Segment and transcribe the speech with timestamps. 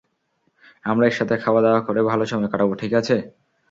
[0.85, 3.15] আমরা একসাথে খাওয়াদাওয়া করে ভালো সময় কাটাবো, ঠিক আছে?